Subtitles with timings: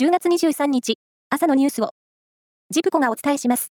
[0.00, 1.90] 10月23日、朝のニュースを、
[2.70, 3.72] ジプコがお伝えします。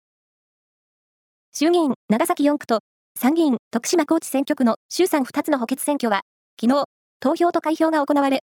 [1.53, 2.79] 衆議院長崎4区と
[3.17, 6.23] 参議院徳島高知選挙区の衆参2つの補欠選挙は、
[6.59, 6.85] 昨日、
[7.19, 8.39] 投票と開票が行われ、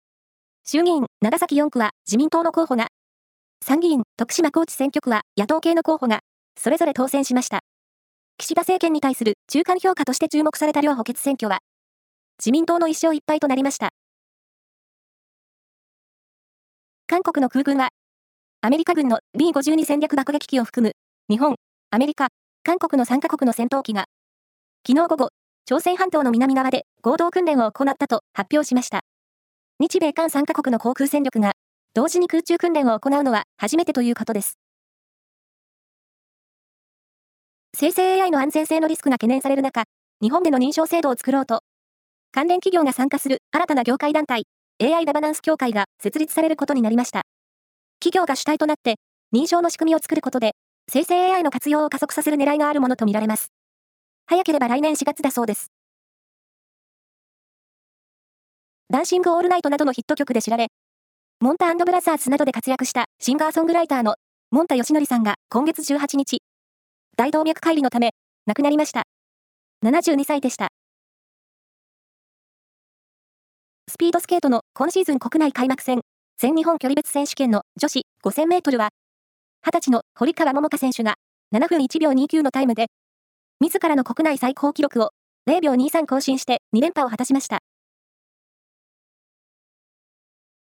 [0.64, 2.88] 衆議院長崎4区は自民党の候補が、
[3.62, 6.20] 参議院徳島高知選挙区は野党系の候補が、
[6.58, 7.60] それぞれ当選しました。
[8.38, 11.58] 岸田政権に対する中間評価として注目された両補欠選挙は、
[12.40, 13.90] 自民党の1勝1敗となりました。
[17.10, 17.88] 韓国の空軍は、
[18.60, 20.92] アメリカ軍の B52 戦略爆撃機を含む、
[21.30, 21.56] 日本、
[21.90, 22.28] アメリカ、
[22.62, 24.04] 韓国の3カ国の戦闘機が、
[24.86, 25.28] 昨日午後、
[25.64, 29.00] 朝鮮半島の南側で合同訓練を行ったと発表しました。
[29.80, 31.52] 日米韓3カ国の航空戦力が、
[31.94, 34.58] 同時に空中訓練を行うのは初めてということです。
[37.74, 39.84] 生成 AI の安全性のリスクが懸念される中、
[40.20, 41.62] 日本での認証制度を作ろうと、
[42.32, 44.44] 関連企業が参加する新たな業界団体、
[44.80, 47.22] AI ガバナンス協会が設立されることになりました。
[48.00, 48.94] 企業が主体となって
[49.34, 50.52] 認証の仕組みを作ることで、
[50.88, 53.48] 生成 AI の活用を加速させる狙いがあるものとみられます。
[54.26, 55.72] 早ければ来年4月だそうです。
[58.88, 60.68] ダンシングオールナイトなどのヒット曲で知られ、
[61.40, 64.14] モンタブラザーズなどで活躍したシンガーソングライターの
[64.50, 66.38] モンタヨシノリさんが今月18日、
[67.16, 68.10] 大動脈解離のため
[68.46, 69.02] 亡くなりました。
[69.84, 70.68] 72歳でした。
[73.90, 76.00] スピードスケートの今シーズン国内開幕戦、
[76.36, 78.90] 全日本距離別選手権の女子5000メートルは、
[79.66, 81.14] 20歳の堀川桃香選手が
[81.54, 82.88] 7分1秒29のタイムで、
[83.60, 85.12] 自らの国内最高記録を
[85.48, 87.60] 0秒23更新して2連覇を果たしました。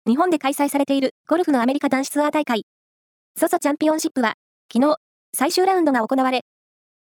[0.06, 2.66] 日本で開催されているゴルフのアメリカ男子ツアー大会、
[3.34, 4.34] ソソチャンピオンシップは、
[4.70, 4.96] 昨日、
[5.34, 6.42] 最終ラウンドが行われ、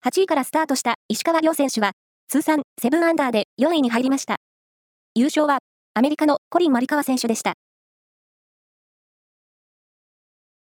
[0.06, 1.94] 8位からスタートした石川遼選手は、
[2.28, 4.36] 通算7アンダーで4位に入りました。
[5.16, 5.60] 優勝は
[5.95, 7.53] アメリカのコリン・マリカワ選手でした。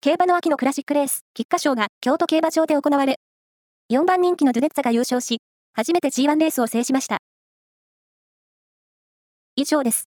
[0.01, 3.21] 競馬の秋のクラシックレース、菊花賞が京都競馬場で行われ、
[3.93, 5.39] 4番人気のドゥデッツァが優勝し、
[5.75, 7.19] 初めて G1 レースを制しました。
[9.55, 10.12] 以上です。